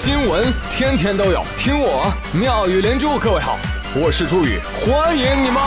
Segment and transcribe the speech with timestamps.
[0.00, 3.18] 新闻天天都有，听我妙语连珠。
[3.18, 3.58] 各位好，
[3.96, 5.60] 我是朱宇，欢迎你们！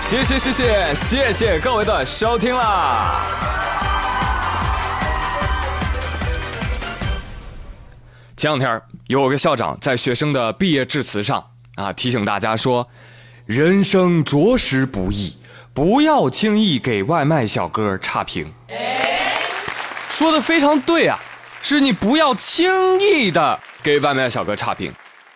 [0.00, 3.20] 谢谢谢谢谢谢各位的收听啦！
[8.38, 12.88] 前两天有个校长在学生的毕业致辞上啊，提醒大家说，
[13.44, 15.36] 人生着实不易。
[15.76, 18.50] 不要轻易给外卖小哥差评，
[20.08, 21.18] 说的非常对啊，
[21.60, 24.90] 是你不要轻易的给外卖小哥差评，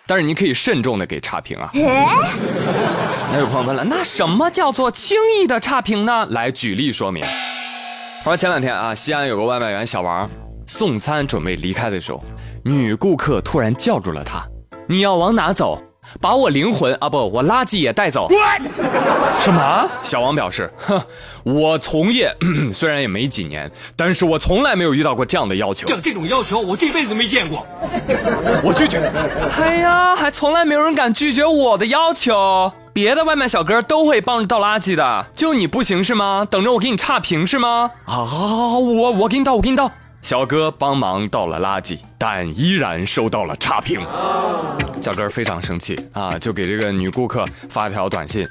[0.06, 1.68] 但是你可以慎重的给差评啊。
[1.74, 6.26] 那有朋友问了，那什么叫做轻易的差评呢？
[6.30, 7.22] 来举例说明。
[8.24, 10.26] 说前两天啊，西安有个外卖员小王
[10.66, 12.24] 送餐准备离开的时候，
[12.64, 14.42] 女顾客突然叫住了他
[14.88, 15.78] ：“你要往哪走？”
[16.20, 18.28] 把我灵魂啊不，我垃圾也带走。
[19.38, 19.88] 什么？
[20.02, 21.00] 小王表示，哼，
[21.44, 22.34] 我从业
[22.72, 25.88] 虽然也没几年，但是我从来没有遇到过这样的要求。
[25.88, 27.66] 像这种要求，我这辈子没见过。
[28.62, 28.98] 我拒绝。
[29.58, 32.72] 哎呀，还从来没有人敢拒绝我的要求。
[32.92, 36.46] 别的外卖小哥都会帮着倒垃圾的，就你不行是吗？
[36.50, 37.92] 等着我给你差评是吗？
[38.04, 38.26] 啊，
[38.78, 39.90] 我我给你倒，我给你倒。
[40.22, 44.00] 小哥帮忙倒了垃圾，但依然收到了差评。
[45.00, 48.46] 小哥非常生气啊，就给这个女顾客发条短信：“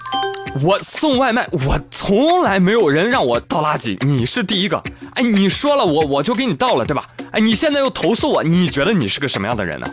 [0.63, 4.81] 我送外卖，我从来没有人让我倒垃圾，你是第一个。
[5.13, 7.07] 哎，你说了我我就给你倒了，对吧？
[7.31, 9.87] 哎，你现在又投诉我，你觉得你是个什么样的人呢？”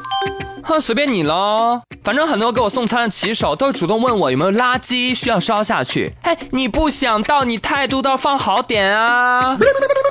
[0.67, 1.81] 哼，随便你喽。
[2.03, 6.13] 反正很多给我送餐的骑手都主动问我有没有垃圾需要烧下去。
[6.23, 9.57] 哎，你不想到，你态度倒放好点啊。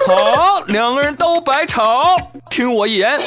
[0.08, 2.16] 好，两个人都白吵，
[2.50, 3.20] 听我一言。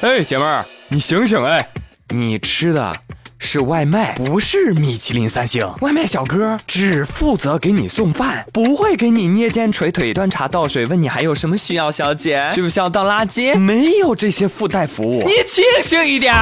[0.00, 1.68] 哎，姐妹儿，你醒醒哎，
[2.08, 2.92] 你吃的。
[3.44, 5.68] 是外卖，不是米其林三星。
[5.80, 13.58] 外卖小哥只负责给你送饭，不会给你捏肩捶腿、端茶倒水，问你还有什么需要，小姐需不需要倒垃圾？
[13.58, 16.32] 没有这些附带服务，你清醒一点。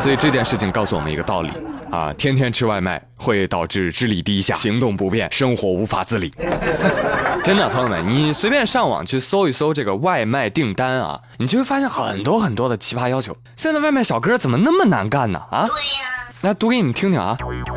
[0.00, 1.50] 所以这件事情告诉我们一个道理。
[1.90, 6.34] 啊，天天吃外卖会导致智力低下、行动不便、生活无法自理。
[7.44, 13.36] 真的，朋友们，你随便上网去搜一搜这个外卖订单啊，你就会发现很多很多的奇葩要求。
[13.54, 15.38] 现在外卖小哥怎么那么难干呢？
[15.50, 15.68] 啊？
[16.40, 17.36] 来读给你们听听啊！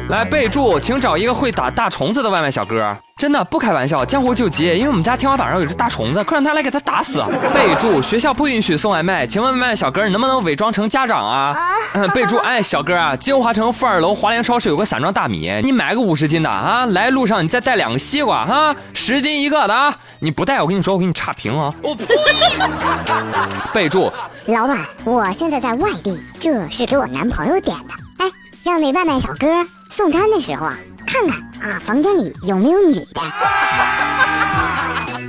[0.09, 2.95] 来备注，请找一个会打大虫子的外卖小哥。
[3.17, 7.21] 真的不开玩笑，江湖救急，因为我们家天花板上有只大虫子，快让他来给他打死。
[7.53, 11.53] 备注：学校不允许送外卖，请问外卖小哥你能不能伪装成家长啊？
[12.15, 16.85] 备注：哎，小哥啊，金华城负二楼华联超市有个散装大米，你买个五十斤的啊。
[16.85, 19.93] 来路上你再带两个西瓜哈，十斤一个的啊。
[20.19, 21.73] 你不带我跟你说，我给你差评啊。
[21.81, 22.05] 我呸！
[23.73, 24.11] 备注：
[24.45, 27.93] 老板，我现在在外地，这是给我男朋友点的。
[28.19, 28.31] 哎
[28.63, 29.47] 让那外卖小哥
[29.89, 31.39] 送餐的时候啊，看看
[31.71, 33.21] 啊，房间里有没有女的。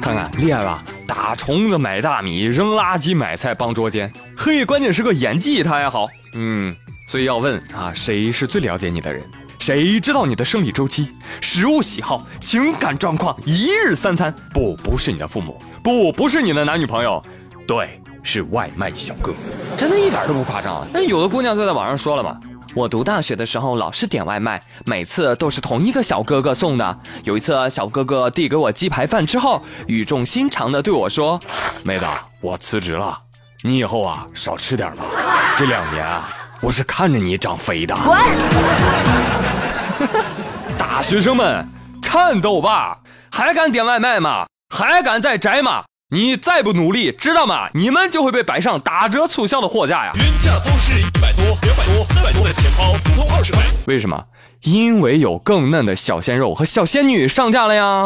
[0.03, 0.83] 看看厉害吧？
[1.07, 4.13] 打虫子买大米，扔垃圾买菜帮捉奸。
[4.37, 6.07] 嘿，关键是个演技，他还好。
[6.35, 6.75] 嗯，
[7.07, 9.23] 所以要问啊，谁是最了解你的人？
[9.59, 13.37] 谁知道你的生理周期、食物喜好、情感状况？
[13.45, 14.33] 一日三餐？
[14.53, 17.23] 不，不是你的父母，不，不是你的男女朋友，
[17.67, 19.35] 对，是外卖小哥。
[19.77, 20.87] 真的一点都不夸张啊。
[20.93, 22.39] 那有的姑娘就在网上说了嘛。
[22.75, 26.99] 我读大学的时候老是点外卖，每次都是同一个小哥哥送的。
[27.25, 31.41] 有一次，小哥哥递给我鸡排饭之后，语重心长的对我说
[31.83, 32.05] ：“妹子，
[32.41, 33.19] 我辞职了，
[33.63, 35.05] 你以后啊少吃点吧。
[35.57, 36.29] 这两年啊，
[36.61, 38.17] 我是看着你长肥的。”滚！
[40.79, 41.67] 大学生们，
[42.03, 42.99] 颤抖吧，
[43.33, 44.47] 还敢点外卖吗？
[44.75, 45.85] 还敢再宅吗？
[46.11, 47.69] 你再不努力，知道吗？
[47.75, 50.13] 你们就会被摆上打折促销的货架呀！
[50.15, 53.61] 原价都是一百多、两百多、三百多的钱包，通通二十块。
[53.87, 54.25] 为什么？
[54.63, 58.01] 因为有更嫩的小鲜肉和小仙女上架了呀！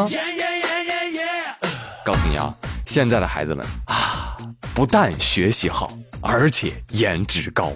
[2.04, 2.52] 告诉你啊，
[2.86, 4.36] 现在的孩子们啊，
[4.74, 5.88] 不但学习好，
[6.20, 7.70] 而且颜值高。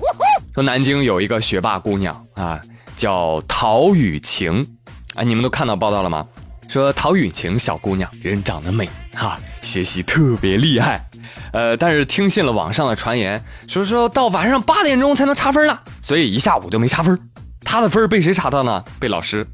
[0.55, 2.61] 说南京有一个学霸姑娘啊，
[2.97, 4.67] 叫陶雨晴，
[5.15, 6.27] 哎，你们都看到报道了吗？
[6.69, 11.05] 说陶雨晴小姑娘人长得美哈，学习特别厉害，
[11.53, 17.19] 呃，但是听信了网上的传言，说说到晚上八点钟才能查分呢，所以一下午就没查分。
[17.65, 18.85] 他的分被谁查到呢？
[19.01, 19.45] 被老师，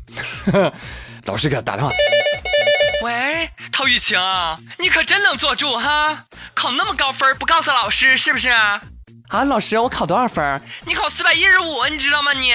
[1.25, 1.91] 老师给他打电话。
[3.03, 4.19] 喂，陶雨晴，
[4.79, 6.25] 你可真能坐住哈，
[6.55, 8.51] 考那么高分不告诉老师是不是？
[8.51, 10.61] 啊，老师，我考多少分？
[10.87, 12.53] 你考四百一十五，你知道吗你？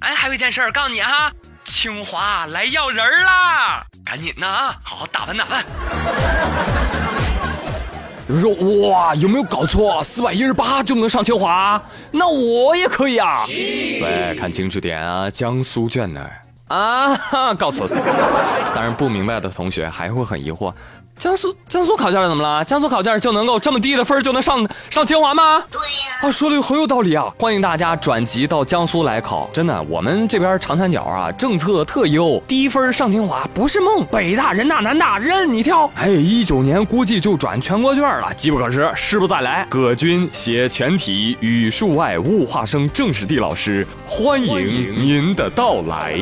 [0.00, 1.30] 哎，还有一件事告诉你哈。
[1.64, 3.84] 清华来要人啦！
[4.02, 5.62] 赶紧的啊，好好打扮打扮。
[8.28, 10.04] 有人说哇，有没有搞错？
[10.04, 11.82] 四百一十八就能上清华？
[12.10, 13.44] 那我也可以啊！
[13.48, 16.20] 喂，看清楚点啊，江苏卷呢？
[16.20, 16.30] 啊，
[17.58, 17.86] 告辞。
[18.74, 20.72] 当然，不明白的同学还会很疑惑。
[21.18, 22.64] 江苏江苏考卷怎么了？
[22.64, 25.60] 江苏考卷就能够这么低的分就能上上清华吗？
[25.68, 27.26] 对呀，啊，说的很有道理啊！
[27.40, 35.90] 欢迎大家转籍到江苏来考，真的，我们这边长三角啊，政策特优，低分上清华不是梦，北大、人大、南大任你挑。
[35.96, 39.66] 哎，一九年估计就转全国卷了，机不可失，失不再来。
[39.68, 46.16] 葛军写全体语数外物化生政史地老师，欢迎您的到来。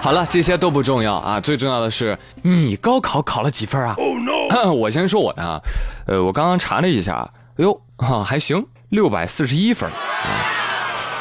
[0.00, 3.96] 好了，这些都不重要啊，最重要的是你高考考了几分啊？
[4.74, 5.60] 我先说我的啊，
[6.06, 7.14] 呃，我刚刚查了一下，
[7.56, 9.88] 哎呦，哈，还行，六百四十一分。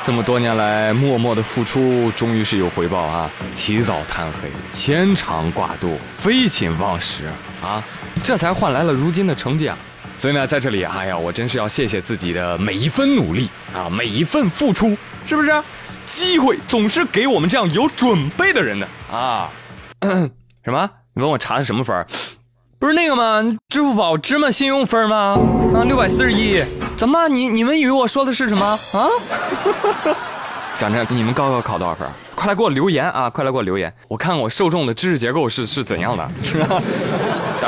[0.02, 3.30] 这么多年来默默的付出，终于是有回报啊！
[3.54, 7.26] 起早贪黑，牵肠挂肚，废寝忘食
[7.62, 7.84] 啊，
[8.24, 9.78] 这才换来了如今的成绩啊！
[10.18, 15.52] 所以呢，在这里，哎呀，我真是要谢谢自己的每一分努力啊，每一份付出，是不是？
[16.06, 19.50] 机会总是给我们这样有准备的人的啊！
[20.64, 20.90] 什么？
[21.14, 22.06] 你问我查的什么分？
[22.80, 23.44] 不是那个吗？
[23.70, 25.38] 支付宝芝麻信用分吗？
[25.76, 26.64] 啊，六百四十一。
[26.98, 27.28] 怎么？
[27.28, 29.08] 你你们以为我说的是什么啊？
[30.78, 32.08] 讲真，你们高考考多少分？
[32.34, 33.30] 快来给我留言啊！
[33.30, 36.82] 快来给我留言，我看我受众的知识结构是是怎样的，是吧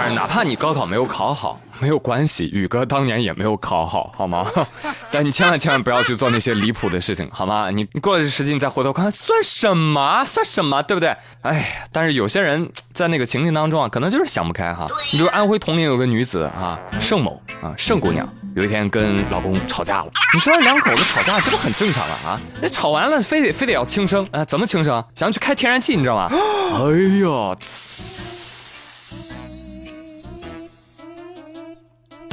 [0.10, 4.46] 哪怕你高考没有考好，没有关系，宇哥当年也没有考好，好吗？
[5.12, 7.70] 但你千万千万不要去做那些离谱的事情，好吗？
[7.70, 10.24] 你过了这时间，你再回头看，算什么？
[10.26, 10.82] 算什么？
[10.84, 11.16] 对不对？
[11.42, 14.88] 哎，但是有些人在那个情境当中啊，可能就是想不开哈。
[15.12, 20.12] 你比如安徽铜陵有个女子啊，盛某啊，盛姑娘，有一天跟老公吵架了。
[20.34, 22.18] 你说两口子吵架，这不很正常啊？
[22.26, 24.44] 啊，那吵完了，非得非得要轻生啊？
[24.46, 25.04] 怎么轻生？
[25.16, 26.30] 想要去开天然气，你知道吗？
[26.32, 26.92] 哎
[27.22, 27.56] 呀！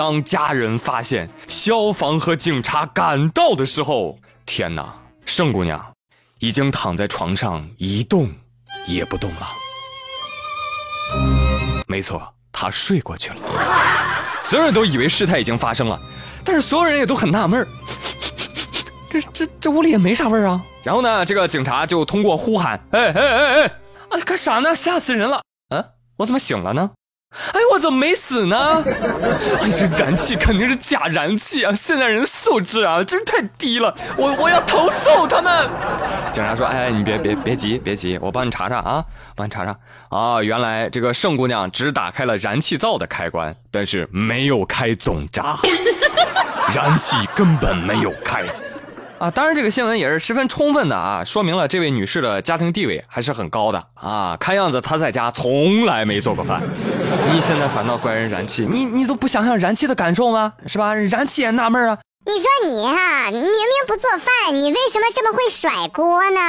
[0.00, 4.94] 当家人发现消防和警察赶到的时候，天哪，
[5.26, 5.93] 盛姑娘
[6.38, 8.32] 已经躺在床上一动
[8.87, 9.47] 也不动了。
[11.87, 13.37] 没错，她睡过去了。
[14.43, 16.00] 所有人都以为事态已经发生了，
[16.43, 17.69] 但是所有人也都很纳闷
[19.11, 20.64] 这这这屋里也没啥味儿啊。
[20.82, 23.73] 然后呢，这个警察就通过呼喊：“哎哎哎哎，
[24.12, 24.75] 哎干啥呢？
[24.75, 25.43] 吓死人了！
[25.69, 25.85] 嗯，
[26.17, 26.91] 我怎么醒了呢？”
[27.31, 28.82] 哎，我怎么没死呢？
[29.62, 31.73] 哎，这燃气肯定是假燃气啊！
[31.73, 33.94] 现在人素质啊，真是太低了！
[34.17, 35.69] 我我要投诉他们。
[36.32, 39.05] 警察说：“哎，你别别别急，别急，我帮你查查啊，
[39.37, 39.77] 帮你查查
[40.09, 40.43] 啊。
[40.43, 45.56] 原来这个盛姑娘只打开了燃气灶的开关，但是没有开总闸，
[46.75, 48.43] 燃气根本没有开。”
[49.20, 54.34] 啊，当然，这个新闻也是十分充分的啊，说明了这位女士的家庭地位还是很高的啊。
[54.40, 56.62] 看样子她在家从来没做过饭，
[57.31, 60.55] 你现在反倒怪人燃气，你你都不想想燃气的感受吗？
[60.67, 60.94] 是吧？
[60.94, 61.99] 燃气也纳闷啊。
[62.25, 63.52] 你说你哈，你明明
[63.87, 66.40] 不做饭，你为什么这么会甩锅呢？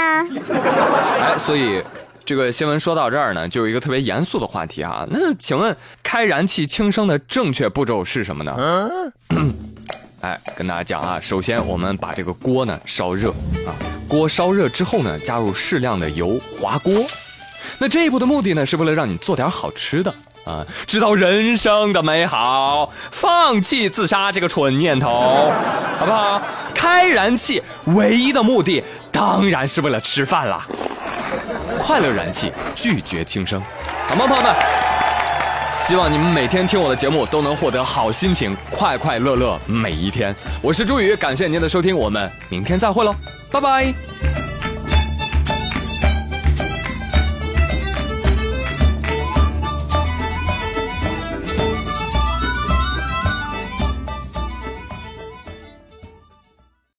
[1.19, 1.83] 哎，所以
[2.23, 5.05] 这个新闻说到这儿呢，就有一个特别严肃的话题啊。
[5.11, 8.55] 那请问开燃气轻生的正确步骤是什么呢？
[9.31, 9.53] 嗯。
[10.21, 13.31] 哎，跟大家讲啊，首先我们把这个锅呢烧热
[13.65, 13.73] 啊，
[14.07, 16.93] 锅烧热之后呢，加入适量的油滑锅。
[17.79, 20.13] 那这一步的目的呢，是为了让你做点好吃的
[20.45, 25.51] 啊，知道人生的美好，放弃自杀这个蠢念头，
[25.97, 26.39] 好不好？
[26.75, 30.67] 开燃气唯一的目的当然是为了吃饭啦。
[31.79, 33.59] 快乐燃气，拒绝轻生，
[34.07, 34.90] 好吗，朋友们？
[35.81, 40.33] 希望你们每天听我的节目都能获得好心情，快快乐乐每一天。
[40.61, 43.15] 我是朱宇，感谢您的收听，我们明天再会喽，
[43.49, 44.20] 拜拜。